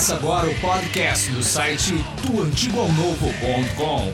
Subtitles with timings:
[0.00, 1.92] Começa agora o podcast do site
[2.26, 4.12] doantigoalnovo.com.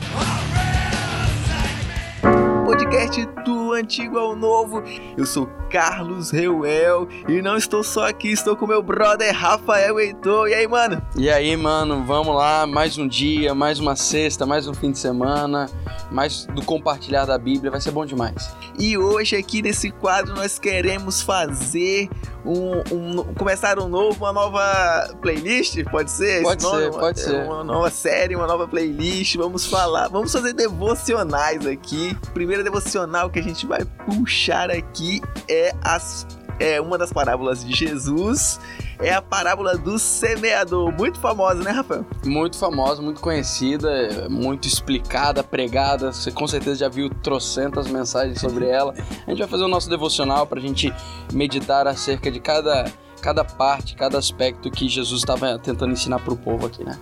[2.65, 4.83] Podcast do Antigo ao Novo.
[5.17, 10.49] Eu sou Carlos Reuel e não estou só aqui, estou com meu brother Rafael Heitor.
[10.49, 11.01] E aí, mano?
[11.15, 14.99] E aí, mano, vamos lá, mais um dia, mais uma sexta, mais um fim de
[14.99, 15.69] semana,
[16.11, 18.53] mais do compartilhar da Bíblia, vai ser bom demais.
[18.77, 22.09] E hoje aqui nesse quadro nós queremos fazer
[22.47, 26.41] um, um começar um novo, uma nova playlist, pode ser?
[26.43, 27.43] Pode Esse ser, pode ser.
[27.45, 29.35] Uma nova série, uma nova playlist.
[29.35, 32.17] Vamos falar, vamos fazer devocionais aqui.
[32.33, 36.25] Primeira devocional que a gente vai puxar aqui é as
[36.59, 38.59] é uma das parábolas de Jesus,
[38.99, 42.05] é a parábola do semeador, muito famosa, né, Rafael?
[42.25, 46.11] Muito famosa, muito conhecida, muito explicada, pregada.
[46.11, 48.93] Você com certeza já viu trocentas mensagens sobre ela.
[49.25, 50.93] A gente vai fazer o nosso devocional pra gente
[51.31, 52.85] meditar acerca de cada,
[53.21, 56.97] cada parte, cada aspecto que Jesus estava tentando ensinar pro povo aqui, né?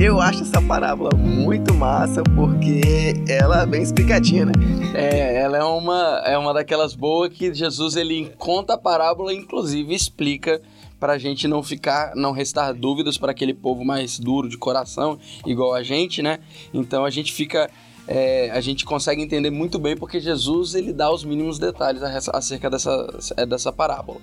[0.00, 2.80] Eu acho essa parábola muito massa porque
[3.28, 4.52] ela é bem explicadinha, né?
[4.94, 9.94] É, ela é uma, é uma daquelas boas que Jesus ele conta a parábola, inclusive
[9.94, 10.62] explica
[10.98, 15.18] para a gente não ficar, não restar dúvidas para aquele povo mais duro de coração,
[15.44, 16.38] igual a gente, né?
[16.72, 17.70] Então a gente fica,
[18.08, 22.70] é, a gente consegue entender muito bem porque Jesus ele dá os mínimos detalhes acerca
[22.70, 23.06] dessa,
[23.36, 24.18] é, dessa parábola.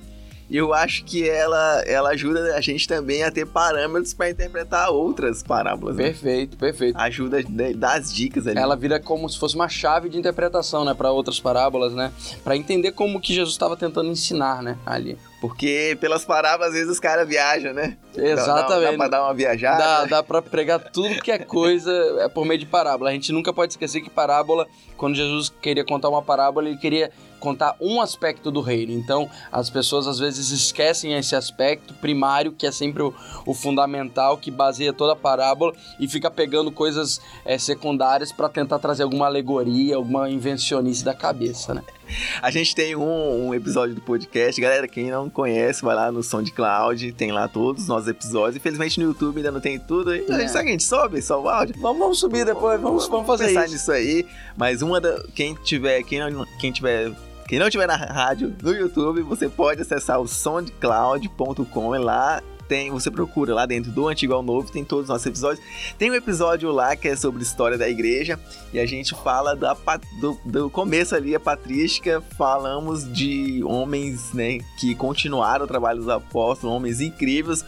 [0.50, 5.44] Eu acho que ela, ela ajuda a gente também a ter parâmetros para interpretar outras
[5.44, 5.96] parábolas.
[5.98, 6.04] né?
[6.04, 6.98] Perfeito, perfeito.
[6.98, 8.58] Ajuda a dar as dicas ali.
[8.58, 12.12] Ela vira como se fosse uma chave de interpretação, né, para outras parábolas, né,
[12.44, 15.18] para entender como que Jesus estava tentando ensinar, né, ali.
[15.40, 17.96] Porque pelas parábolas, às vezes os caras viajam, né?
[18.16, 18.86] Exatamente.
[18.86, 19.78] Dá, dá, pra dar uma viajada.
[19.78, 23.12] Dá, dá pra pregar tudo que é coisa é por meio de parábola.
[23.12, 24.66] A gente nunca pode esquecer que parábola,
[24.98, 28.92] quando Jesus queria contar uma parábola, ele queria contar um aspecto do reino.
[28.92, 33.14] Então, as pessoas às vezes esquecem esse aspecto primário, que é sempre o,
[33.46, 38.80] o fundamental, que baseia toda a parábola, e fica pegando coisas é, secundárias para tentar
[38.80, 41.84] trazer alguma alegoria, alguma invencionice da cabeça, né?
[42.42, 44.60] A gente tem um, um, episódio do podcast.
[44.60, 48.56] Galera, quem não conhece, vai lá no SoundCloud, tem lá todos os nossos episódios.
[48.56, 50.12] Infelizmente no YouTube ainda não tem tudo.
[50.12, 50.48] Aí, É.
[50.48, 51.76] Sabe que a gente sobe só o áudio?
[51.80, 53.74] Vamos, vamos subir depois, vamos, vamos fazer pensar isso.
[53.74, 54.26] nisso aí.
[54.56, 55.24] Mas uma da.
[55.34, 56.04] Quem tiver.
[56.04, 57.12] Quem não, quem tiver.
[57.48, 62.92] Quem não tiver na rádio, no YouTube, você pode acessar o soundcloud.com e lá tem,
[62.92, 65.66] você procura lá dentro do Antigo ao Novo, tem todos os nossos episódios.
[65.98, 68.40] Tem um episódio lá que é sobre história da igreja
[68.74, 69.76] e a gente fala da,
[70.20, 76.10] do, do começo ali, a patrística, falamos de homens né, que continuaram o trabalho dos
[76.10, 77.64] apóstolos, homens incríveis.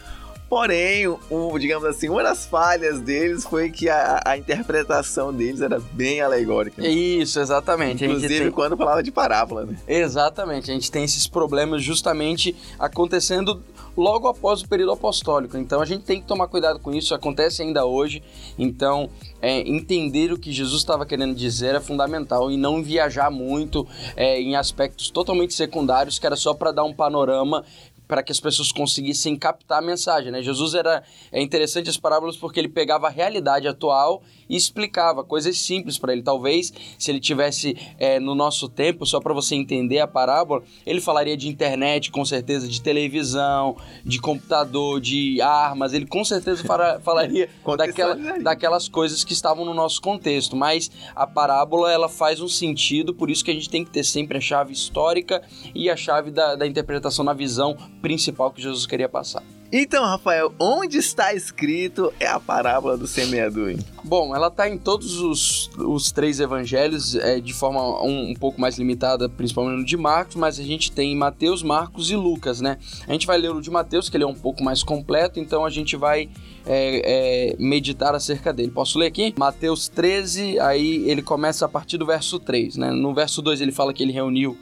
[0.50, 5.78] Porém, o, digamos assim, uma das falhas deles foi que a, a interpretação deles era
[5.92, 6.84] bem alegórica.
[6.84, 8.04] Isso, exatamente.
[8.04, 9.76] Inclusive tem- quando falava de parábola, né?
[9.86, 13.62] Exatamente, a gente tem esses problemas justamente acontecendo
[13.96, 15.56] logo após o período apostólico.
[15.56, 18.20] Então a gente tem que tomar cuidado com isso, acontece ainda hoje.
[18.58, 19.08] Então
[19.40, 23.86] é, entender o que Jesus estava querendo dizer é fundamental e não viajar muito
[24.16, 27.64] é, em aspectos totalmente secundários que era só para dar um panorama
[28.10, 30.42] para que as pessoas conseguissem captar a mensagem, né?
[30.42, 35.56] Jesus era é interessante as parábolas porque ele pegava a realidade atual e explicava coisas
[35.56, 36.22] simples para ele.
[36.22, 41.00] Talvez se ele tivesse é, no nosso tempo, só para você entender a parábola, ele
[41.00, 45.92] falaria de internet, com certeza, de televisão, de computador, de armas.
[45.92, 50.56] Ele com certeza fala- falaria daquela, daquelas coisas que estavam no nosso contexto.
[50.56, 54.02] Mas a parábola ela faz um sentido, por isso que a gente tem que ter
[54.02, 55.40] sempre a chave histórica
[55.72, 59.44] e a chave da, da interpretação na visão principal que Jesus queria passar.
[59.72, 63.76] Então, Rafael, onde está escrito é a parábola do semeador?
[64.02, 68.60] Bom, ela está em todos os, os três evangelhos, é, de forma um, um pouco
[68.60, 72.78] mais limitada, principalmente no de Marcos, mas a gente tem Mateus, Marcos e Lucas, né?
[73.06, 75.64] A gente vai ler o de Mateus, que ele é um pouco mais completo, então
[75.64, 76.28] a gente vai
[76.66, 78.72] é, é, meditar acerca dele.
[78.72, 79.32] Posso ler aqui?
[79.38, 82.90] Mateus 13, aí ele começa a partir do verso 3, né?
[82.90, 84.58] No verso 2 ele fala que ele reuniu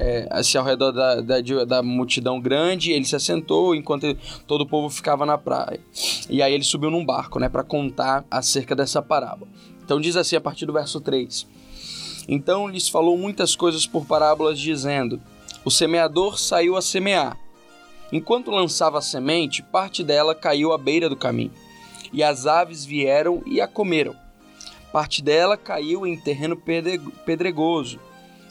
[0.00, 4.16] é, assim, ao redor da, da, da multidão grande, ele se assentou enquanto
[4.46, 5.78] todo o povo ficava na praia.
[6.30, 9.50] E aí ele subiu num barco, né, para contar acerca dessa parábola.
[9.84, 11.46] Então diz assim a partir do verso 3.
[12.26, 15.20] Então lhes falou muitas coisas por parábolas, dizendo:
[15.66, 17.36] O semeador saiu a semear.
[18.10, 21.52] Enquanto lançava a semente, parte dela caiu à beira do caminho,
[22.10, 24.16] e as aves vieram e a comeram.
[24.90, 28.00] Parte dela caiu em terreno pedre- pedregoso,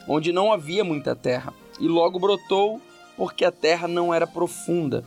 [0.09, 2.81] onde não havia muita terra, e logo brotou,
[3.15, 5.05] porque a terra não era profunda.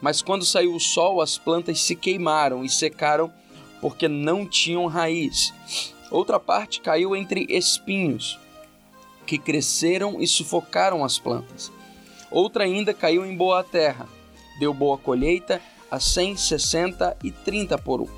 [0.00, 3.32] Mas quando saiu o sol, as plantas se queimaram e secaram,
[3.80, 5.52] porque não tinham raiz.
[6.12, 8.38] Outra parte caiu entre espinhos,
[9.26, 11.72] que cresceram e sufocaram as plantas.
[12.30, 14.08] Outra ainda caiu em boa terra,
[14.60, 15.60] deu boa colheita
[15.90, 18.08] a 100, 60 e 30 por um.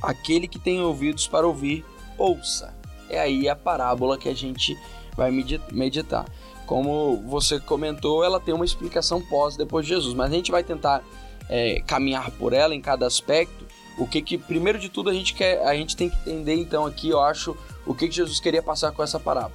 [0.00, 1.84] Aquele que tem ouvidos para ouvir,
[2.16, 2.73] ouça.
[3.14, 4.76] É aí a parábola que a gente
[5.16, 6.26] vai meditar.
[6.66, 10.64] Como você comentou, ela tem uma explicação pós depois de Jesus, mas a gente vai
[10.64, 11.02] tentar
[11.48, 13.66] é, caminhar por ela em cada aspecto.
[13.98, 16.84] O que que primeiro de tudo a gente quer, a gente tem que entender então
[16.84, 17.56] aqui, eu acho,
[17.86, 19.54] o que que Jesus queria passar com essa parábola.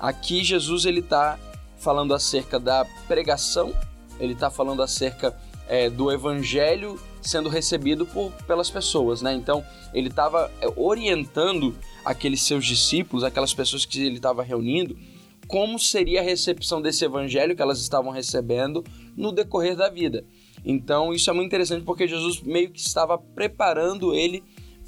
[0.00, 1.38] Aqui Jesus ele está
[1.78, 3.72] falando acerca da pregação,
[4.18, 5.36] ele está falando acerca
[5.68, 9.34] é, do evangelho sendo recebido por, pelas pessoas, né?
[9.34, 14.96] Então ele estava é, orientando aqueles seus discípulos, aquelas pessoas que ele estava reunindo,
[15.46, 18.84] como seria a recepção desse evangelho que elas estavam recebendo
[19.16, 20.24] no decorrer da vida.
[20.64, 24.42] Então isso é muito interessante porque Jesus meio que estava preparando ele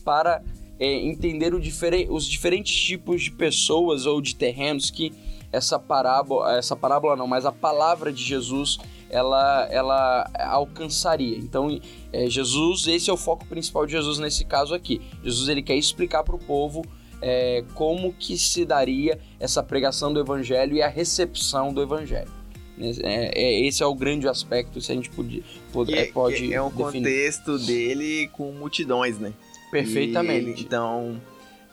[0.05, 0.43] para
[0.79, 5.13] é, entender os diferentes tipos de pessoas ou de terrenos que
[5.53, 8.79] essa parábola, essa parábola não, mas a palavra de Jesus
[9.11, 11.37] ela, ela alcançaria.
[11.37, 11.81] Então,
[12.13, 15.01] é, Jesus, esse é o foco principal de Jesus nesse caso aqui.
[15.23, 16.83] Jesus ele quer explicar para o povo
[17.21, 22.31] é, como que se daria essa pregação do evangelho e a recepção do evangelho.
[22.79, 26.63] É, é, esse é o grande aspecto, se a gente pode, pode, é, pode é
[26.63, 26.93] um definir.
[26.93, 29.35] contexto dele com multidões, né?
[29.71, 30.51] Perfeitamente.
[30.51, 31.21] Ele, então,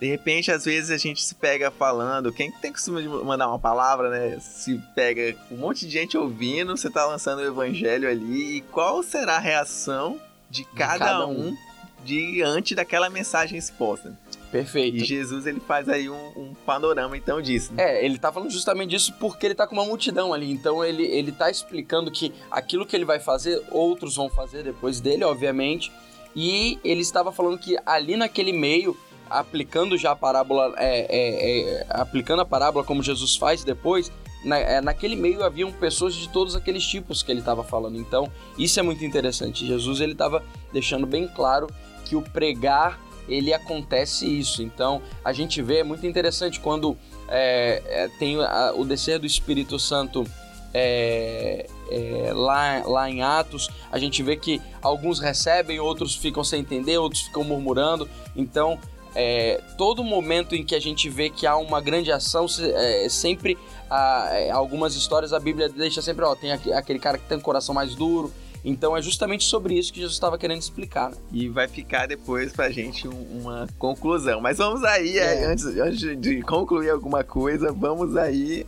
[0.00, 3.58] de repente, às vezes a gente se pega falando, quem tem costume de mandar uma
[3.58, 4.38] palavra, né?
[4.40, 9.02] Se pega um monte de gente ouvindo, você tá lançando o evangelho ali, e qual
[9.02, 11.56] será a reação de cada, de cada um, um
[12.04, 14.16] diante daquela mensagem exposta?
[14.50, 14.96] Perfeito.
[14.96, 17.74] E Jesus ele faz aí um, um, panorama então disso.
[17.74, 17.82] Né?
[17.82, 20.50] É, ele tá falando justamente disso porque ele tá com uma multidão ali.
[20.50, 25.00] Então ele, ele tá explicando que aquilo que ele vai fazer, outros vão fazer depois
[25.00, 25.92] dele, obviamente.
[26.34, 28.96] E ele estava falando que ali naquele meio,
[29.30, 34.10] aplicando já a parábola, é, é, é, aplicando a parábola como Jesus faz depois,
[34.44, 37.96] na, é, naquele meio haviam pessoas de todos aqueles tipos que ele estava falando.
[37.96, 39.66] Então isso é muito interessante.
[39.66, 40.42] Jesus ele estava
[40.72, 41.66] deixando bem claro
[42.04, 44.62] que o pregar ele acontece isso.
[44.62, 46.96] Então a gente vê, é muito interessante quando
[47.28, 50.24] é, é, tem a, o descer do Espírito Santo
[50.72, 56.60] é, é, lá, lá em Atos, a gente vê que alguns recebem, outros ficam sem
[56.60, 58.08] entender, outros ficam murmurando.
[58.36, 58.78] Então,
[59.20, 63.58] é, todo momento em que a gente vê que há uma grande ação, é, sempre
[63.90, 67.40] há, é, algumas histórias a Bíblia deixa sempre, ó, tem aquele cara que tem um
[67.40, 68.32] coração mais duro,
[68.64, 71.10] então é justamente sobre isso que Jesus estava querendo explicar.
[71.10, 71.16] Né?
[71.32, 74.40] E vai ficar depois pra gente uma conclusão.
[74.40, 75.46] Mas vamos aí, é.
[75.46, 78.64] antes, antes de concluir alguma coisa, vamos aí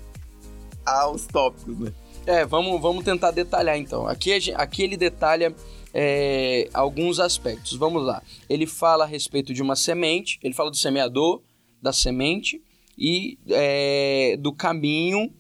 [0.85, 1.93] aos tópicos, né?
[2.27, 4.09] É, vamos, vamos tentar detalhar então.
[4.09, 5.55] Aqui, aqui ele detalha
[5.93, 7.77] é, alguns aspectos.
[7.77, 8.23] Vamos lá.
[8.49, 11.43] Ele fala a respeito de uma semente, ele fala do semeador,
[11.81, 12.63] da semente
[12.99, 15.33] e é, do caminho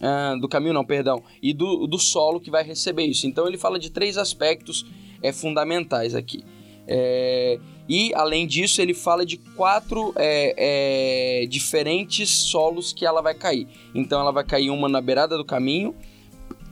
[0.00, 3.26] ah, do caminho não, perdão, e do, do solo que vai receber isso.
[3.26, 4.86] Então ele fala de três aspectos
[5.22, 6.44] é, fundamentais aqui.
[6.86, 7.58] É,
[7.88, 13.66] e além disso, ele fala de quatro é, é, diferentes solos que ela vai cair.
[13.94, 15.94] Então ela vai cair uma na beirada do caminho,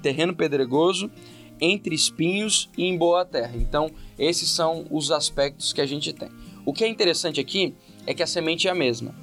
[0.03, 1.11] terreno pedregoso,
[1.61, 3.53] entre espinhos e em boa terra.
[3.57, 6.29] Então esses são os aspectos que a gente tem.
[6.65, 7.75] O que é interessante aqui
[8.07, 9.15] é que a semente é a mesma.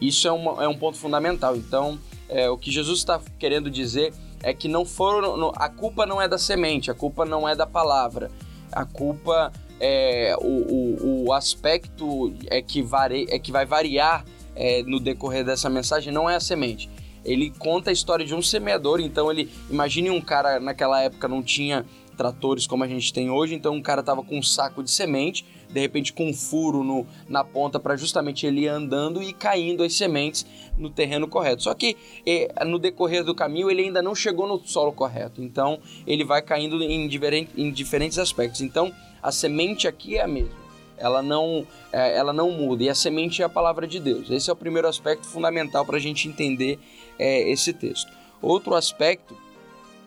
[0.00, 1.56] Isso é, uma, é um ponto fundamental.
[1.56, 5.52] Então é, o que Jesus está querendo dizer é que não foram.
[5.56, 8.30] A culpa não é da semente, a culpa não é da palavra.
[8.72, 12.84] A culpa é o, o, o aspecto é que,
[13.28, 16.90] é que vai variar é, no decorrer dessa mensagem não é a semente.
[17.24, 21.42] Ele conta a história de um semeador, então ele imagine um cara naquela época não
[21.42, 21.84] tinha
[22.20, 25.42] tratores como a gente tem hoje, então um cara tava com um saco de semente,
[25.70, 29.82] de repente com um furo no, na ponta para justamente ele ir andando e caindo
[29.82, 30.44] as sementes
[30.76, 31.62] no terreno correto.
[31.62, 31.96] Só que
[32.26, 36.42] é, no decorrer do caminho ele ainda não chegou no solo correto, então ele vai
[36.42, 37.08] caindo em,
[37.56, 38.60] em diferentes aspectos.
[38.60, 40.59] Então a semente aqui é a mesma.
[41.00, 42.84] Ela não, é, ela não muda.
[42.84, 44.30] E a semente é a palavra de Deus.
[44.30, 46.78] Esse é o primeiro aspecto fundamental para a gente entender
[47.18, 48.12] é, esse texto.
[48.40, 49.36] Outro aspecto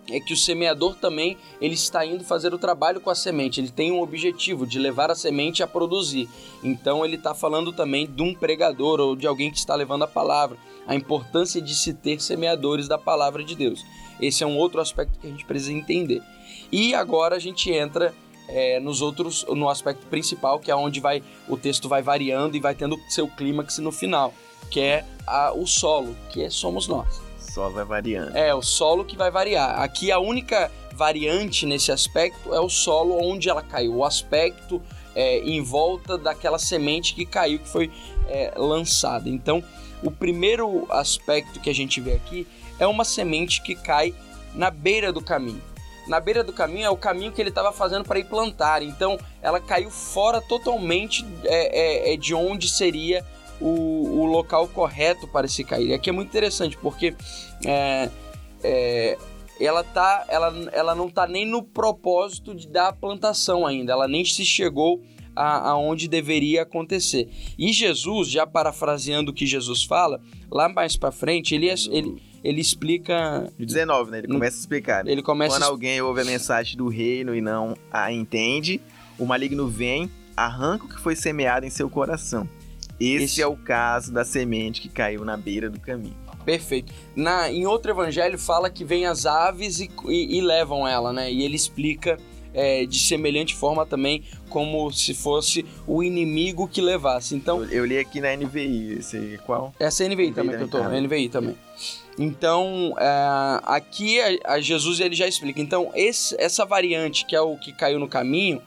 [0.10, 3.60] é que o semeador também ele está indo fazer o trabalho com a semente.
[3.60, 6.30] Ele tem um objetivo de levar a semente a produzir.
[6.64, 10.08] Então ele está falando também de um pregador ou de alguém que está levando a
[10.08, 10.58] palavra.
[10.86, 13.86] A importância de se ter semeadores da palavra de Deus.
[14.20, 16.22] Esse é um outro aspecto que a gente precisa entender.
[16.72, 18.14] E agora a gente entra
[18.48, 22.60] é, nos outros, no aspecto principal, que é onde vai o texto vai variando e
[22.60, 24.34] vai tendo seu clímax no final,
[24.70, 28.36] que é a, o solo, que é, somos nós solo vai variando.
[28.36, 29.80] É, o solo que vai variar.
[29.80, 34.82] Aqui a única variante nesse aspecto é o solo onde ela caiu, o aspecto
[35.16, 37.92] é, em volta daquela semente que caiu, que foi
[38.28, 39.30] é, lançada.
[39.30, 39.64] Então,
[40.02, 42.48] o primeiro aspecto que a gente vê aqui
[42.80, 44.14] é uma semente que cai
[44.56, 45.62] na beira do caminho.
[46.08, 48.82] Na beira do caminho é o caminho que ele estava fazendo para ir plantar.
[48.82, 53.26] Então ela caiu fora totalmente é, é, é de onde seria
[53.60, 55.90] o, o, local correto para se cair.
[55.90, 57.16] E aqui é muito interessante porque
[57.66, 58.10] é,
[58.64, 59.18] é,
[59.60, 64.08] ela, tá, ela, ela não está nem no propósito de dar a plantação ainda, ela
[64.08, 65.02] nem se chegou
[65.36, 67.28] aonde deveria acontecer.
[67.58, 72.60] E Jesus, já parafraseando o que Jesus fala, lá mais para frente, ele, ele, ele
[72.60, 73.52] explica.
[73.58, 74.18] 19, né?
[74.20, 75.08] Ele começa a explicar.
[75.08, 78.82] Ele começa Quando alguém ouve a mensagem do reino e não a entende,
[79.18, 82.48] o maligno vem, arranca o que foi semeado em seu coração.
[83.00, 83.42] Esse, Esse...
[83.42, 86.16] é o caso da semente que caiu na beira do caminho.
[86.46, 86.94] Perfeito.
[87.16, 91.32] Na, em outro evangelho fala que vem as aves e, e, e levam ela, né?
[91.32, 92.18] E ele explica
[92.54, 97.36] é, de semelhante forma também, como se fosse o inimigo que levasse.
[97.36, 99.74] Então, eu, eu li aqui na NVI, esse qual?
[99.80, 101.56] Essa é a NVI, NVI também que eu tô, ah, NVI também.
[102.18, 105.60] Então, é, aqui a, a, Jesus ele já explica.
[105.60, 108.62] Então, esse, essa variante que é o que caiu no caminho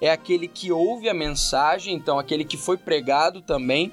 [0.00, 3.92] é aquele que ouve a mensagem, então aquele que foi pregado também,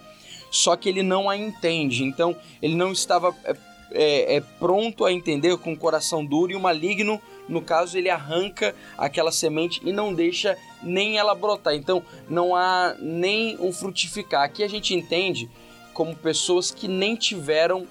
[0.51, 2.03] só que ele não a entende.
[2.03, 3.55] Então, ele não estava é,
[3.91, 8.09] é, é pronto a entender com o coração duro e o maligno no caso, ele
[8.09, 11.73] arranca aquela semente e não deixa nem ela brotar.
[11.73, 14.43] Então, não há nem um frutificar.
[14.43, 15.49] Aqui a gente entende
[15.93, 17.87] como pessoas que nem tiveram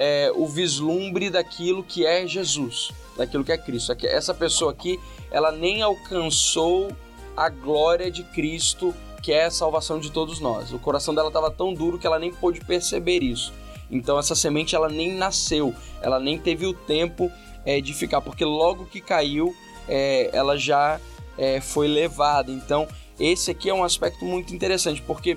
[0.00, 3.94] é, o vislumbre daquilo que é Jesus, daquilo que é Cristo.
[4.02, 4.98] Essa pessoa aqui,
[5.30, 6.90] ela nem alcançou
[7.36, 10.72] a glória de Cristo, que é a salvação de todos nós.
[10.72, 13.52] O coração dela estava tão duro que ela nem pôde perceber isso.
[13.90, 17.30] Então essa semente ela nem nasceu, ela nem teve o tempo
[17.66, 19.54] é, edificar, porque logo que caiu,
[19.86, 20.98] é, ela já
[21.36, 22.50] é, foi levada.
[22.50, 22.88] Então,
[23.18, 25.36] esse aqui é um aspecto muito interessante, porque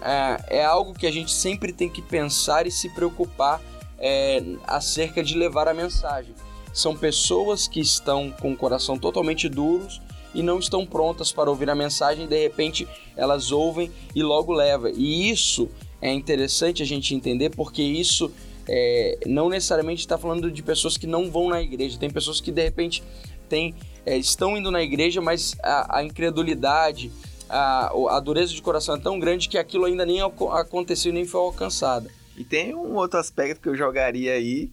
[0.00, 3.60] é, é algo que a gente sempre tem que pensar e se preocupar
[3.98, 6.34] é, acerca de levar a mensagem.
[6.72, 10.00] São pessoas que estão com o coração totalmente duros
[10.34, 12.86] e não estão prontas para ouvir a mensagem, de repente
[13.16, 14.90] elas ouvem e logo leva.
[14.90, 15.68] E isso
[16.00, 18.30] é interessante a gente entender porque isso
[18.68, 21.98] é, não necessariamente está falando de pessoas que não vão na igreja.
[21.98, 23.02] Tem pessoas que de repente
[23.48, 23.74] tem,
[24.04, 27.10] é, estão indo na igreja, mas a, a incredulidade,
[27.48, 31.40] a, a, dureza de coração é tão grande que aquilo ainda nem aconteceu nem foi
[31.40, 32.10] alcançado.
[32.36, 34.70] E tem um outro aspecto que eu jogaria aí,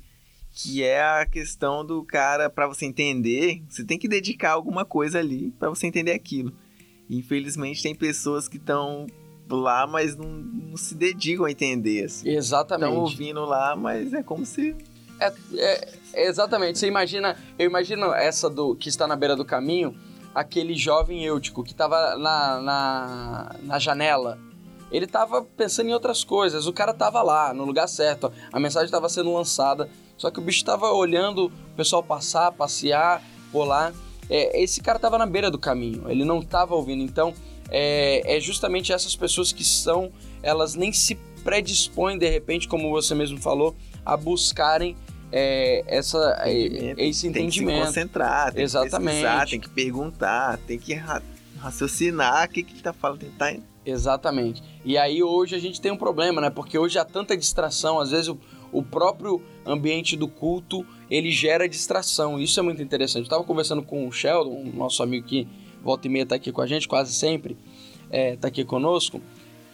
[0.54, 5.20] que é a questão do cara, para você entender, você tem que dedicar alguma coisa
[5.20, 6.54] ali para você entender aquilo.
[7.10, 9.08] Infelizmente tem pessoas que estão
[9.50, 12.06] lá, mas não, não se dedicam a entender.
[12.06, 12.30] Assim.
[12.30, 12.90] Exatamente.
[12.90, 14.76] Estão ouvindo lá, mas é como se.
[15.20, 16.80] É, é, exatamente.
[16.80, 19.96] Você imagina, eu imagino essa do que está na beira do caminho,
[20.34, 24.38] aquele jovem eutico que estava na, na, na janela.
[24.94, 26.68] Ele estava pensando em outras coisas.
[26.68, 28.32] O cara estava lá, no lugar certo.
[28.52, 29.90] A mensagem estava sendo lançada.
[30.16, 33.22] Só que o bicho estava olhando o pessoal passar, passear
[33.52, 33.92] por lá.
[34.30, 36.10] É, esse cara estava na beira do caminho.
[36.10, 37.02] Ele não estava ouvindo.
[37.02, 37.34] Então,
[37.70, 40.12] é, é justamente essas pessoas que são,
[40.44, 44.96] elas nem se predispõem de repente, como você mesmo falou, a buscarem
[45.32, 46.54] é, essa, é,
[47.00, 47.34] esse entendimento.
[47.34, 49.16] Tem que se concentrar, tem Exatamente.
[49.16, 51.02] que pesquisar, tem que perguntar, tem que
[51.58, 53.56] raciocinar o que que tá falando, tentar...
[53.86, 54.64] Exatamente.
[54.86, 56.50] E aí hoje a gente tem um problema, né?
[56.50, 58.38] Porque hoje há tanta distração, às vezes o,
[58.72, 62.40] o próprio ambiente do culto, ele gera distração.
[62.40, 63.20] Isso é muito interessante.
[63.20, 65.48] Eu estava conversando com o Sheldon, nosso amigo que
[65.84, 67.58] volta e meia tá aqui com a gente, quase sempre
[68.10, 69.20] é, tá aqui conosco.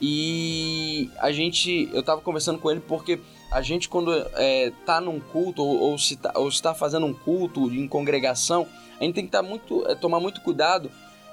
[0.02, 3.20] E a gente, eu tava conversando com ele porque
[3.52, 7.70] a gente quando é, tá num culto ou, ou se tá, está fazendo um culto
[7.70, 8.66] em congregação,
[9.00, 10.90] a gente tem que tá muito, é, tomar muito cuidado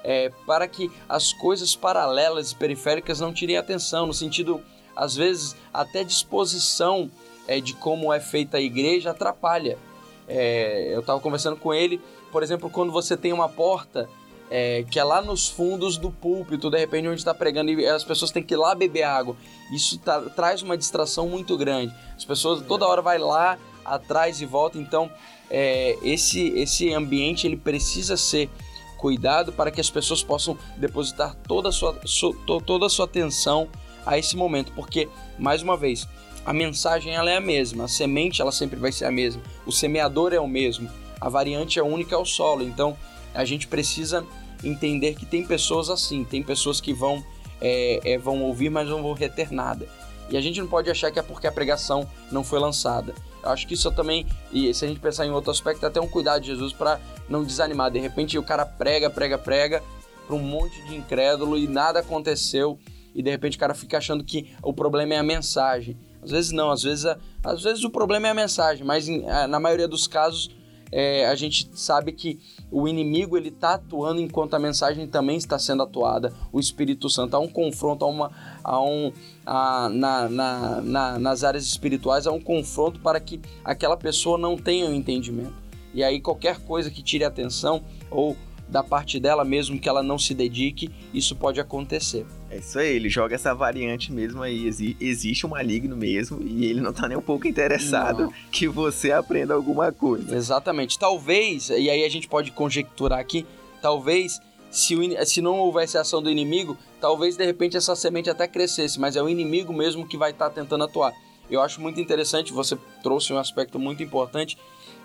[0.07, 4.61] é, para que as coisas paralelas e periféricas não tirem atenção, no sentido,
[4.95, 7.11] às vezes, até disposição
[7.45, 9.77] é, de como é feita a igreja atrapalha.
[10.25, 11.99] É, eu estava conversando com ele,
[12.31, 14.09] por exemplo, quando você tem uma porta
[14.49, 18.05] é, que é lá nos fundos do púlpito, de repente onde está pregando e as
[18.05, 19.35] pessoas têm que ir lá beber água.
[19.73, 21.93] Isso tá, traz uma distração muito grande.
[22.15, 24.77] As pessoas toda hora vai lá atrás e volta.
[24.77, 25.11] Então
[25.51, 28.49] é, esse esse ambiente ele precisa ser
[28.97, 33.67] cuidado para que as pessoas possam depositar toda a sua, to, toda a sua atenção
[34.05, 36.07] a esse momento, porque mais uma vez
[36.45, 39.71] a mensagem ela é a mesma, a semente ela sempre vai ser a mesma, o
[39.71, 40.89] semeador é o mesmo,
[41.19, 42.63] a variante é única ao solo.
[42.63, 42.97] Então
[43.33, 44.25] a gente precisa
[44.63, 47.23] entender que tem pessoas assim, tem pessoas que vão,
[47.61, 49.87] é, é, vão ouvir, mas não vão reter nada.
[50.29, 53.13] E a gente não pode achar que é porque a pregação não foi lançada.
[53.43, 56.07] Acho que isso também, e se a gente pensar em outro aspecto, é até um
[56.07, 57.91] cuidado de Jesus para não desanimar.
[57.91, 59.83] De repente o cara prega, prega, prega
[60.25, 62.77] para um monte de incrédulo e nada aconteceu.
[63.15, 65.97] E de repente o cara fica achando que o problema é a mensagem.
[66.21, 67.05] Às vezes não, às vezes,
[67.43, 69.07] às vezes o problema é a mensagem, mas
[69.49, 70.55] na maioria dos casos
[70.91, 72.39] é, a gente sabe que
[72.71, 76.33] o inimigo ele está atuando enquanto a mensagem também está sendo atuada.
[76.51, 78.31] O Espírito Santo há um confronto, há uma,
[78.63, 79.11] há um,
[79.47, 84.57] há, na, na, na, nas áreas espirituais há um confronto para que aquela pessoa não
[84.57, 85.53] tenha o um entendimento.
[85.93, 88.35] E aí qualquer coisa que tire a atenção ou
[88.67, 92.25] da parte dela mesmo que ela não se dedique, isso pode acontecer.
[92.51, 94.67] É isso aí, ele joga essa variante mesmo aí.
[94.99, 98.33] existe um maligno mesmo e ele não tá nem um pouco interessado não.
[98.51, 100.35] que você aprenda alguma coisa.
[100.35, 100.99] Exatamente.
[100.99, 103.45] Talvez, e aí a gente pode conjecturar aqui,
[103.81, 108.47] talvez se, o, se não houvesse ação do inimigo, talvez de repente essa semente até
[108.47, 111.13] crescesse, mas é o inimigo mesmo que vai estar tá tentando atuar.
[111.49, 114.57] Eu acho muito interessante, você trouxe um aspecto muito importante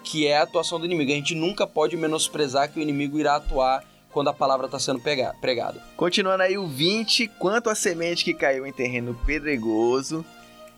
[0.03, 1.13] que é a atuação do inimigo.
[1.13, 5.01] A gente nunca pode menosprezar que o inimigo irá atuar quando a palavra está sendo
[5.01, 5.81] pregada.
[5.97, 10.25] Continuando aí o 20, quanto à semente que caiu em terreno pedregoso,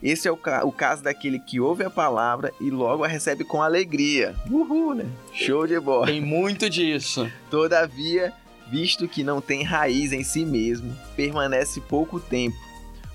[0.02, 3.42] esse é o, ca o, caso daquele que ouve a palavra e logo a recebe
[3.42, 4.35] com alegria.
[4.49, 5.06] Uhul, né?
[5.33, 6.06] Show de bola.
[6.06, 7.30] Tem muito disso.
[7.50, 8.33] Todavia,
[8.74, 12.56] visto que não tem raiz em si mesmo, permanece pouco tempo.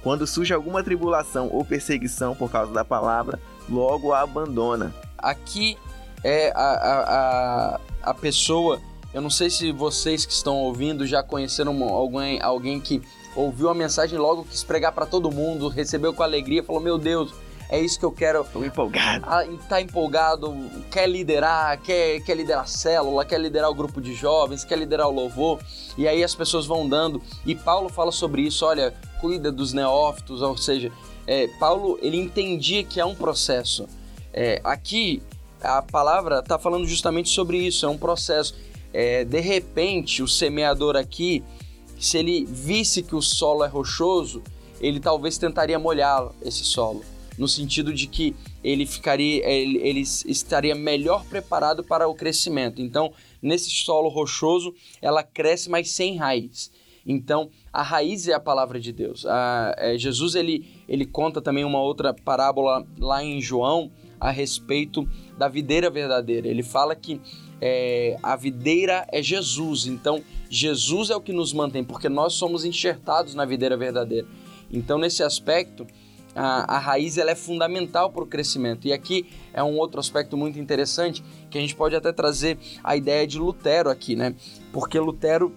[0.01, 4.95] Quando surge alguma tribulação ou perseguição por causa da palavra, logo a abandona.
[5.17, 5.77] Aqui
[6.23, 8.79] é a, a, a, a pessoa.
[9.13, 13.01] Eu não sei se vocês que estão ouvindo já conheceram alguém, alguém que
[13.35, 17.33] ouviu a mensagem logo quis pregar para todo mundo, recebeu com alegria, falou: Meu Deus,
[17.69, 18.43] é isso que eu quero.
[18.43, 19.25] Tô empolgado.
[19.27, 20.55] Ah, tá empolgado,
[20.91, 25.07] quer liderar, quer, quer liderar a célula, quer liderar o grupo de jovens, quer liderar
[25.07, 25.59] o louvor.
[25.97, 27.21] E aí as pessoas vão dando.
[27.45, 30.91] E Paulo fala sobre isso: olha, cuida dos neófitos, ou seja,
[31.27, 33.87] é, Paulo ele entendia que é um processo.
[34.33, 35.21] É, aqui
[35.61, 38.55] a palavra está falando justamente sobre isso, é um processo.
[38.91, 41.43] É, de repente, o semeador aqui,
[41.99, 44.41] se ele visse que o solo é rochoso,
[44.81, 47.03] ele talvez tentaria molhar esse solo,
[47.39, 52.81] no sentido de que ele ficaria, ele, ele estaria melhor preparado para o crescimento.
[52.81, 56.69] Então, nesse solo rochoso, ela cresce, mas sem raiz.
[57.05, 59.25] Então, a raiz é a palavra de Deus.
[59.25, 65.07] A, é, Jesus ele, ele conta também uma outra parábola lá em João a respeito
[65.37, 66.47] da videira verdadeira.
[66.47, 67.21] Ele fala que
[67.61, 72.65] é, a videira é Jesus, então Jesus é o que nos mantém, porque nós somos
[72.65, 74.27] enxertados na videira verdadeira.
[74.71, 75.87] Então, nesse aspecto,
[76.39, 78.87] a, a raiz ela é fundamental para o crescimento.
[78.87, 82.95] E aqui é um outro aspecto muito interessante que a gente pode até trazer a
[82.95, 84.33] ideia de Lutero aqui, né?
[84.71, 85.53] Porque Lutero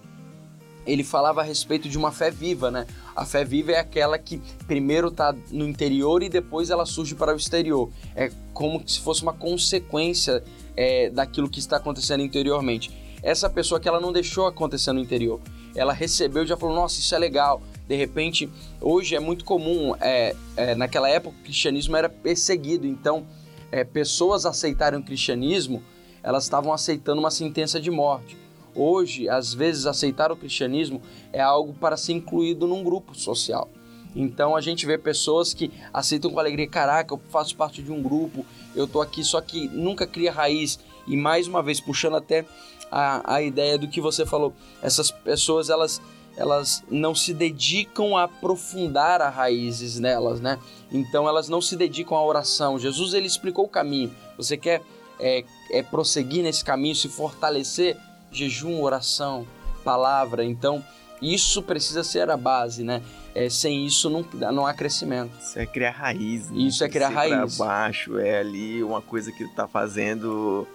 [0.84, 2.88] ele falava a respeito de uma fé viva, né?
[3.14, 7.32] A fé viva é aquela que primeiro está no interior e depois ela surge para
[7.32, 7.88] o exterior.
[8.16, 10.42] É como se fosse uma consequência
[10.76, 12.90] é, daquilo que está acontecendo interiormente.
[13.22, 15.40] Essa pessoa que ela não deixou acontecer no interior,
[15.76, 17.62] ela recebeu e já falou: Nossa, isso é legal.
[17.92, 18.48] De repente,
[18.80, 23.26] hoje é muito comum, é, é naquela época o cristianismo era perseguido, então
[23.70, 25.82] é, pessoas aceitarem o cristianismo,
[26.22, 28.34] elas estavam aceitando uma sentença de morte.
[28.74, 31.02] Hoje, às vezes, aceitar o cristianismo
[31.34, 33.68] é algo para ser incluído num grupo social.
[34.16, 38.02] Então a gente vê pessoas que aceitam com alegria, caraca, eu faço parte de um
[38.02, 40.78] grupo, eu tô aqui, só que nunca cria raiz.
[41.06, 42.46] E mais uma vez, puxando até
[42.90, 46.00] a, a ideia do que você falou, essas pessoas elas,
[46.36, 50.58] elas não se dedicam a aprofundar as raízes nelas, né?
[50.90, 52.78] Então elas não se dedicam à oração.
[52.78, 54.14] Jesus ele explicou o caminho.
[54.36, 54.82] Você quer
[55.20, 57.96] é, é prosseguir nesse caminho, se fortalecer?
[58.32, 59.46] jejum, oração,
[59.84, 60.44] palavra.
[60.44, 60.82] Então,
[61.20, 63.02] isso precisa ser a base, né?
[63.34, 65.30] É, sem isso não, não há crescimento.
[65.40, 66.50] Isso é criar raiz.
[66.50, 66.58] Né?
[66.62, 67.56] Isso é criar raiz.
[67.56, 70.66] Pra baixo, é ali uma coisa que tá fazendo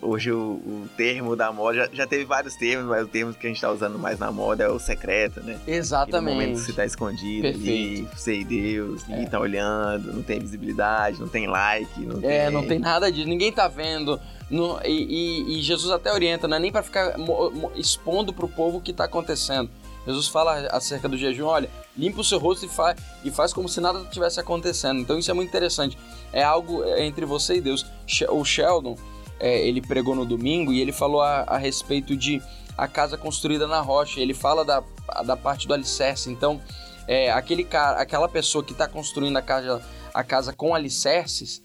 [0.00, 3.46] Hoje o, o, termo da moda já, já, teve vários termos, mas o termo que
[3.46, 5.60] a gente está usando mais na moda é o secreto, né?
[5.66, 6.24] Exatamente.
[6.24, 8.08] no momento que você está escondido Perfeito.
[8.08, 9.28] ali, sei Deus, ninguém é.
[9.28, 12.50] tá olhando, não tem visibilidade, não tem like, não é, tem...
[12.50, 14.18] não tem nada disso, ninguém tá vendo.
[14.50, 18.32] No, e, e, e, Jesus até orienta, não é nem para ficar mo, mo, expondo
[18.32, 19.68] para o povo o que está acontecendo.
[20.06, 23.68] Jesus fala acerca do jejum, olha, limpa o seu rosto e, fa e faz como
[23.68, 25.00] se nada tivesse acontecendo.
[25.00, 25.98] Então isso é muito interessante.
[26.32, 27.84] É algo entre você e Deus.
[28.30, 28.96] O Sheldon,
[29.40, 32.42] é, ele pregou no domingo e ele falou a, a, respeito de
[32.76, 34.20] a casa construída na rocha.
[34.20, 34.82] Ele fala da,
[35.24, 36.30] da parte do alicerce.
[36.30, 36.60] Então,
[37.06, 41.62] é, aquele cara, aquela pessoa que está construindo a casa, a casa com alicerces,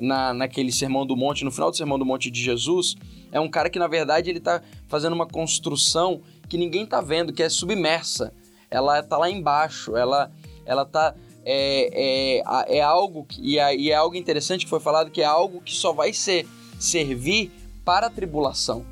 [0.00, 2.96] na, naquele Sermão do Monte, no final do Sermão do Monte de Jesus,
[3.30, 7.32] é um cara que, na verdade, ele está fazendo uma construção que ninguém está vendo,
[7.32, 8.32] que é submersa.
[8.70, 10.30] Ela está lá embaixo, ela,
[10.66, 14.80] ela tá é, é, é algo que, e é, e é algo interessante que foi
[14.80, 16.46] falado que é algo que só vai ser
[16.78, 17.50] servir
[17.84, 18.84] para a tribulação.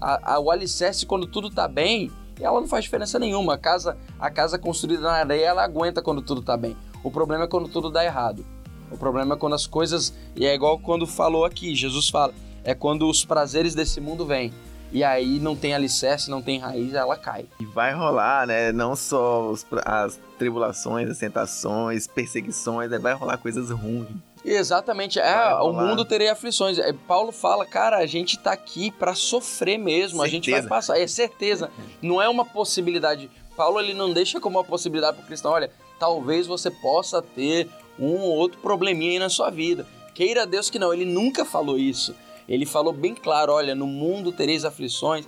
[0.00, 2.10] A, a, o alicerce, quando tudo está bem,
[2.40, 3.54] ela não faz diferença nenhuma.
[3.54, 6.76] A casa, a casa construída na areia, ela aguenta quando tudo está bem.
[7.02, 8.44] O problema é quando tudo dá errado.
[8.90, 10.12] O problema é quando as coisas.
[10.36, 12.32] E é igual quando falou aqui, Jesus fala:
[12.64, 14.52] É quando os prazeres desse mundo vêm.
[14.92, 17.46] E aí não tem alicerce, não tem raiz, ela cai.
[17.58, 18.70] E vai rolar, né?
[18.70, 22.98] Não só os- as tribulações, as tentações, perseguições, né?
[22.98, 24.06] vai rolar coisas ruins.
[24.44, 26.78] Exatamente, é, o mundo teria aflições.
[26.78, 30.68] É, Paulo fala, cara, a gente tá aqui pra sofrer mesmo, a gente vai Certeza.
[30.68, 31.70] passar, é certeza.
[32.02, 33.30] Não é uma possibilidade.
[33.56, 38.16] Paulo ele não deixa como uma possibilidade pro cristão, olha, talvez você possa ter um
[38.18, 39.86] ou outro probleminha aí na sua vida.
[40.14, 42.14] Queira Deus que não, ele nunca falou isso.
[42.48, 45.26] Ele falou bem claro, olha, no mundo tereis aflições.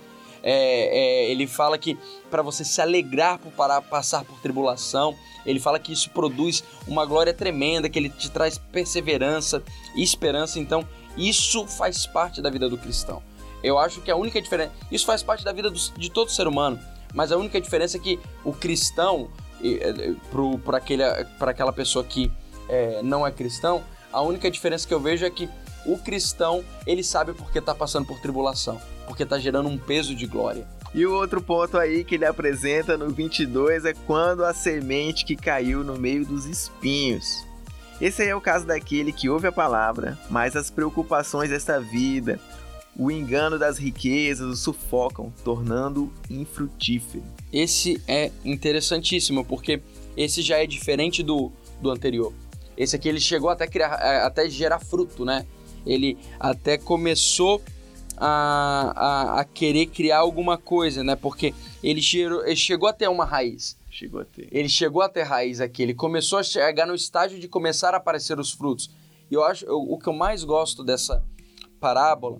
[0.49, 1.97] É, é, ele fala que
[2.31, 5.13] para você se alegrar por parar, passar por tribulação,
[5.45, 9.61] ele fala que isso produz uma glória tremenda, que ele te traz perseverança
[9.93, 10.57] e esperança.
[10.57, 13.21] Então, isso faz parte da vida do cristão.
[13.61, 14.71] Eu acho que a única diferença.
[14.89, 16.79] Isso faz parte da vida dos- de todo ser humano,
[17.13, 19.29] mas a única diferença é que o cristão,
[20.63, 22.31] para aquela pessoa que
[22.69, 23.83] é, não é cristão,
[24.13, 25.49] a única diferença que eu vejo é que
[25.85, 30.27] o cristão ele sabe porque está passando por tribulação, porque está gerando um peso de
[30.27, 30.67] glória.
[30.93, 35.35] E o outro ponto aí que ele apresenta no 22 é quando a semente que
[35.35, 37.45] caiu no meio dos espinhos.
[37.99, 42.39] Esse aí é o caso daquele que ouve a palavra, mas as preocupações desta vida,
[42.95, 47.23] o engano das riquezas o sufocam, tornando-o infrutífero.
[47.51, 49.81] Esse é interessantíssimo, porque
[50.15, 52.33] esse já é diferente do, do anterior.
[52.77, 55.45] Esse aqui ele chegou até criar, a- até gerar fruto, né?
[55.85, 57.61] Ele até começou
[58.17, 61.15] a, a, a querer criar alguma coisa, né?
[61.15, 61.53] Porque
[61.83, 63.77] ele, gerou, ele chegou até uma raiz.
[63.89, 64.47] Chegou a ter.
[64.51, 65.81] Ele chegou até raiz aqui.
[65.83, 68.89] Ele começou a chegar no estágio de começar a aparecer os frutos.
[69.29, 71.23] E eu acho eu- o que eu mais gosto dessa
[71.79, 72.39] parábola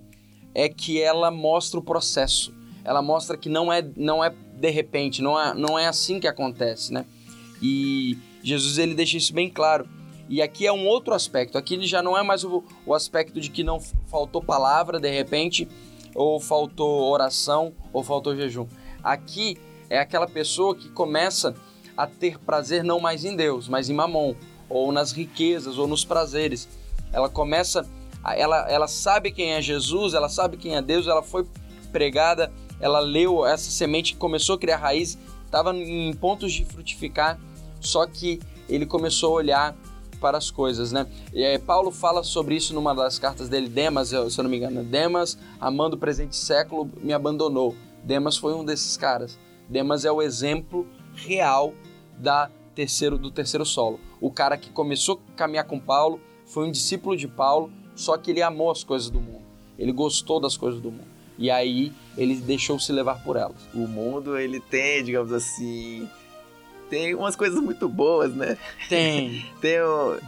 [0.54, 2.54] é que ela mostra o processo.
[2.84, 6.28] Ela mostra que não é, não é de repente, não é, não é assim que
[6.28, 7.06] acontece, né?
[7.62, 9.88] E Jesus ele deixa isso bem claro.
[10.30, 11.58] E aqui é um outro aspecto.
[11.58, 15.68] Aqui já não é mais o, o aspecto de que não faltou palavra de repente,
[16.16, 18.66] ou faltou oração, ou faltou jejum.
[19.04, 19.58] Aqui
[19.90, 21.54] é aquela pessoa que começa
[21.96, 24.36] a ter prazer não mais em Deus, mas em mamon,
[24.70, 26.68] ou nas riquezas, ou nos prazeres.
[27.12, 27.88] Ela começa,
[28.36, 31.46] ela, ela sabe quem é Jesus, ela sabe quem é Deus, ela foi
[31.92, 37.40] pregada, ela leu essa semente que começou a criar raiz, estava em pontos de frutificar,
[37.80, 39.78] só que ele começou a olhar
[40.20, 41.08] para as coisas, né?
[41.34, 44.84] E, Paulo fala sobre isso numa das cartas dele, Demas, se eu não me engano,
[44.84, 47.76] Demas, amando o presente século, me abandonou.
[48.04, 49.38] Demas foi um desses caras.
[49.70, 51.74] Demas é o exemplo real
[52.18, 54.00] da terceiro, do terceiro solo.
[54.22, 58.32] O cara que começou a caminhar com Paulo, foi um discípulo de Paulo, só que
[58.32, 59.42] ele amou as coisas do mundo.
[59.78, 61.08] Ele gostou das coisas do mundo.
[61.38, 63.58] E aí ele deixou se levar por elas.
[63.74, 66.10] O mundo, ele tem, digamos assim,
[66.90, 68.58] tem umas coisas muito boas, né?
[68.90, 69.46] Tem.
[69.62, 70.20] Tem o...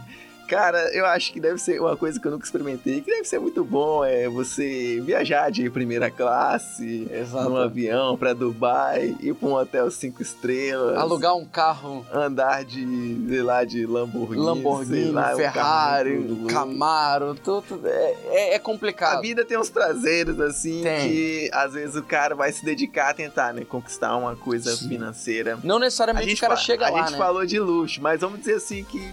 [0.50, 3.38] Cara, eu acho que deve ser uma coisa que eu nunca experimentei, que deve ser
[3.38, 9.54] muito bom, é você viajar de primeira classe, num avião pra Dubai, ir pra um
[9.54, 12.84] hotel cinco estrelas, Alugar um carro andar de,
[13.28, 16.46] sei lá, de Lamborghini, Lamborghini, lá, um Ferrari, louco.
[16.48, 17.80] Camaro, tudo.
[17.86, 19.18] É, é, é complicado.
[19.18, 21.08] A vida tem uns prazeres, assim, Tem.
[21.08, 24.88] que às vezes o cara vai se dedicar a tentar, né, conquistar uma coisa Sim.
[24.88, 25.58] financeira.
[25.62, 27.18] Não A necessariamente o cara fa- chega a lá, gente né?
[27.18, 29.12] falou de luxo, mas vamos dizer assim que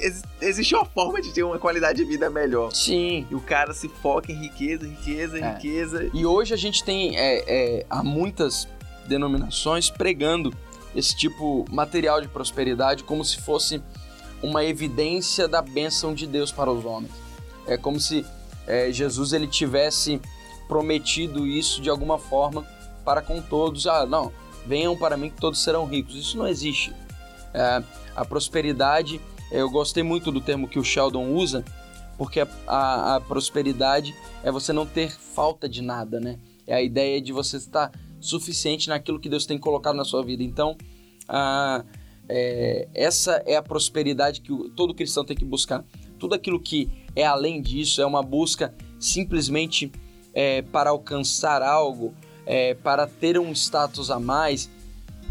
[0.00, 2.74] ex- existe uma forma de ter uma qualidade de vida melhor.
[2.74, 3.26] Sim.
[3.30, 5.54] E o cara se foca em riqueza, riqueza, É.
[5.54, 6.10] riqueza.
[6.12, 8.68] E hoje a gente tem é, é, há muitas
[9.06, 10.52] denominações pregando
[10.94, 13.82] esse tipo material de prosperidade como se fosse
[14.42, 17.12] uma evidência da bênção de Deus para os homens.
[17.66, 18.24] É como se
[18.66, 20.20] é, Jesus ele tivesse
[20.68, 22.66] prometido isso de alguma forma
[23.04, 23.86] para com todos.
[23.86, 24.30] Ah, não,
[24.66, 26.14] venham para mim que todos serão ricos.
[26.14, 26.92] Isso não existe.
[27.54, 27.82] É,
[28.14, 31.64] a prosperidade, eu gostei muito do termo que o Sheldon usa,
[32.16, 36.38] porque a, a- a prosperidade é você não ter falta de nada, né?
[36.66, 40.42] É a ideia de você estar suficiente naquilo que Deus tem colocado na sua vida.
[40.42, 40.76] Então,
[41.28, 41.84] a-
[42.28, 45.84] é, essa é a prosperidade que todo cristão tem que buscar.
[46.18, 49.90] Tudo aquilo que é além disso é uma busca simplesmente
[50.34, 52.12] é, para alcançar algo,
[52.44, 54.68] é, para ter um status a mais.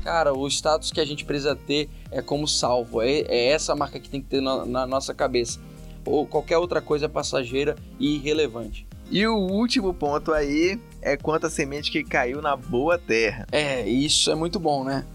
[0.03, 3.01] Cara, o status que a gente precisa ter é como salvo.
[3.01, 5.59] É, é essa marca que tem que ter na- na nossa cabeça.
[6.05, 8.87] Ou qualquer outra coisa é passageira e irrelevante.
[9.09, 13.45] E o último ponto aí é quanto a semente que caiu na boa terra.
[13.51, 15.05] É, isso é muito bom, né?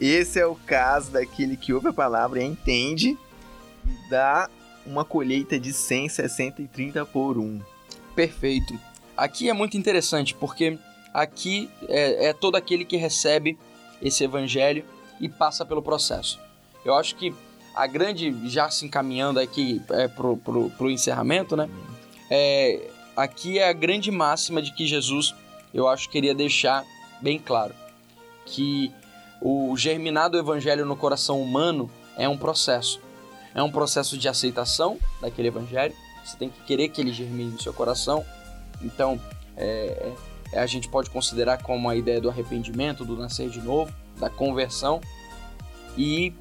[0.00, 3.18] Esse é o caso daquele que ouve a palavra e entende
[3.84, 4.48] e dá
[4.86, 7.60] uma colheita de 100, 60 e 30 por um.
[8.14, 8.78] Perfeito.
[9.16, 10.78] Aqui é muito interessante porque
[11.12, 13.58] aqui é, é todo aquele que recebe
[14.00, 14.84] esse evangelho
[15.20, 16.38] e passa pelo processo.
[16.84, 17.34] Eu acho que
[17.74, 21.68] a grande, já se encaminhando aqui é, pro, pro, pro encerramento, né?
[22.30, 25.34] É, aqui é a grande máxima de que Jesus,
[25.72, 26.84] eu acho, queria deixar
[27.20, 27.74] bem claro
[28.44, 28.92] que
[29.40, 33.00] o germinar do evangelho no coração humano é um processo.
[33.54, 35.94] É um processo de aceitação daquele evangelho.
[36.24, 38.24] Você tem que querer que ele germine no seu coração.
[38.82, 39.20] Então,
[39.56, 40.12] é,
[40.52, 45.00] a gente pode considerar como a ideia do arrependimento, do nascer de novo, da conversão
[45.96, 46.32] e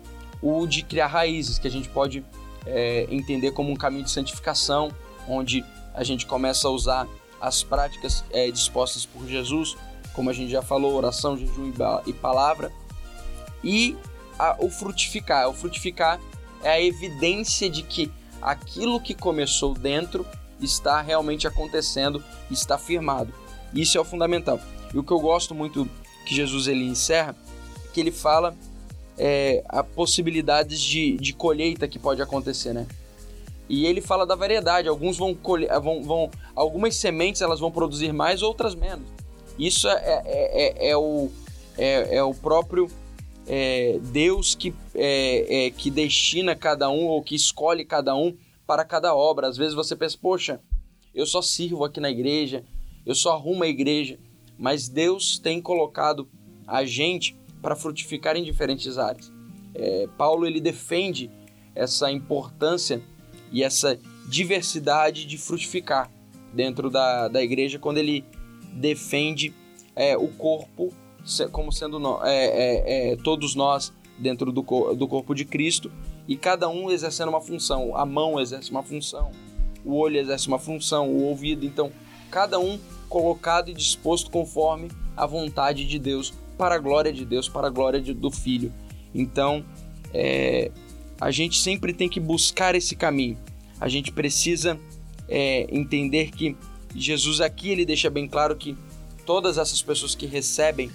[0.41, 2.23] o de criar raízes, que a gente pode
[2.65, 4.91] é, entender como um caminho de santificação,
[5.27, 7.07] onde a gente começa a usar
[7.41, 9.75] as práticas é, dispostas por Jesus,
[10.13, 11.71] como a gente já falou, oração, jejum
[12.05, 12.71] e palavra,
[13.63, 13.95] e
[14.37, 15.49] a, o frutificar.
[15.49, 16.19] O frutificar
[16.63, 20.25] é a evidência de que aquilo que começou dentro
[20.59, 23.33] está realmente acontecendo, está firmado.
[23.73, 24.59] Isso é o fundamental.
[24.93, 25.89] E o que eu gosto muito
[26.25, 27.35] que Jesus ele encerra,
[27.93, 28.55] que ele fala
[29.17, 32.85] é, a possibilidades de, de colheita que pode acontecer, né?
[33.69, 34.87] E ele fala da variedade.
[34.87, 39.05] Alguns vão colher, vão, vão, algumas sementes elas vão produzir mais, outras menos.
[39.59, 41.29] Isso é, é, é, é o,
[41.77, 42.89] é, é, o próprio
[43.47, 48.85] é, Deus que, é, é, que destina cada um ou que escolhe cada um para
[48.85, 49.47] cada obra.
[49.47, 50.61] Às vezes você pensa, poxa,
[51.13, 52.63] eu só sirvo aqui na igreja,
[53.07, 54.19] eu só arrumo a igreja,
[54.59, 56.27] mas Deus tem colocado
[56.67, 59.31] a gente para frutificar em diferentes áreas.
[59.73, 61.31] É, Paulo ele defende
[61.73, 63.01] essa importância
[63.49, 66.11] e essa diversidade de frutificar
[66.53, 68.25] dentro da, da igreja quando ele
[68.73, 69.53] defende
[69.95, 70.93] é, o corpo
[71.51, 74.61] como sendo no, é, é, é, todos nós dentro do,
[74.95, 75.91] do corpo de Cristo
[76.27, 77.95] e cada um exercendo uma função.
[77.95, 79.31] A mão exerce uma função,
[79.85, 81.65] o olho exerce uma função, o ouvido.
[81.65, 81.91] Então,
[82.29, 87.47] cada um colocado e disposto conforme a vontade de Deus, para a glória de Deus,
[87.47, 88.73] para a glória de, do Filho.
[89.13, 89.63] Então,
[90.13, 90.71] é,
[91.19, 93.37] a gente sempre tem que buscar esse caminho.
[93.79, 94.79] A gente precisa
[95.27, 96.55] é, entender que
[96.95, 98.75] Jesus aqui ele deixa bem claro que
[99.25, 100.89] todas essas pessoas que recebem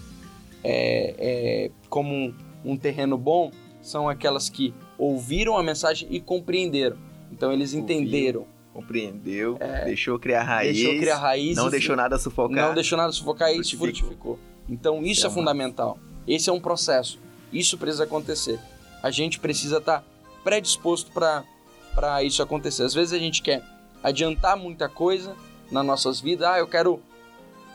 [0.64, 6.96] é, é, como um, um terreno bom são aquelas que ouviram a mensagem e compreenderam.
[7.30, 8.46] Então eles entenderam.
[8.72, 10.76] Compreendeu, é, deixou criar raiz.
[10.76, 11.56] Deixou criar raiz.
[11.56, 12.68] Não deixou nada sufocar.
[12.68, 13.86] Não deixou nada sufocar e frutificou.
[13.86, 14.38] frutificou.
[14.68, 15.98] Então isso é, é fundamental.
[16.26, 17.18] Esse é um processo.
[17.52, 18.58] Isso precisa acontecer.
[19.02, 20.04] A gente precisa estar tá
[20.42, 22.84] predisposto para isso acontecer.
[22.84, 23.62] Às vezes a gente quer
[24.02, 25.36] adiantar muita coisa
[25.70, 26.48] nas nossas vidas.
[26.48, 27.00] Ah, eu quero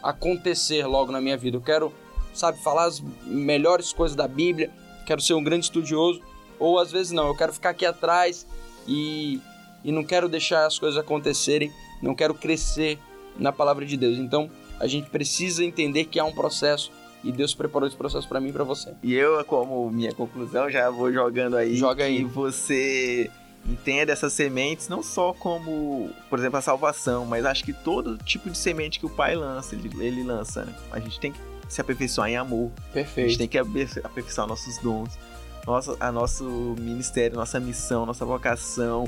[0.01, 1.57] acontecer logo na minha vida.
[1.57, 1.93] Eu quero,
[2.33, 4.71] sabe, falar as melhores coisas da Bíblia.
[5.05, 6.21] Quero ser um grande estudioso.
[6.59, 8.47] Ou às vezes não, eu quero ficar aqui atrás
[8.87, 9.39] e,
[9.87, 11.71] e não quero deixar as coisas acontecerem.
[12.01, 12.99] Não quero crescer
[13.39, 14.17] na palavra de Deus.
[14.17, 16.91] Então a gente precisa entender que há um processo
[17.23, 18.93] e Deus preparou esse processo para mim e para você.
[19.01, 21.77] E eu, como minha conclusão, já vou jogando aí.
[21.77, 22.17] Joga aí.
[22.17, 23.31] Que você
[23.65, 28.49] entenda essas sementes não só como, por exemplo, a salvação, mas acho que todo tipo
[28.49, 30.65] de semente que o pai lança, ele, ele lança.
[30.65, 30.75] Né?
[30.91, 32.71] A gente tem que se aperfeiçoar em amor.
[32.91, 33.25] Perfeito.
[33.25, 35.17] A gente tem que aperfeiçoar nossos dons,
[35.65, 36.43] nosso, a nosso
[36.77, 39.07] ministério, nossa missão, nossa vocação.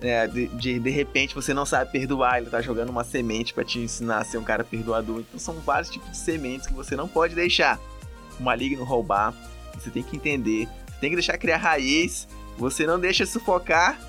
[0.00, 3.64] É, de, de, de repente você não sabe perdoar, ele tá jogando uma semente para
[3.64, 5.20] te ensinar a ser um cara perdoador.
[5.20, 7.80] Então são vários tipos de sementes que você não pode deixar
[8.38, 9.34] o maligno roubar.
[9.74, 12.28] Você tem que entender, você tem que deixar criar raiz
[12.58, 14.00] você não deixa sufocar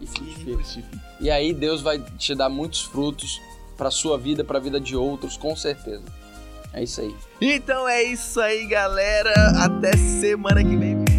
[0.00, 0.88] e frutifica.
[1.20, 3.40] E aí Deus vai te dar muitos frutos
[3.76, 6.04] para sua vida, para a vida de outros, com certeza.
[6.72, 7.14] É isso aí.
[7.40, 9.32] Então é isso aí, galera.
[9.64, 11.13] Até semana que vem.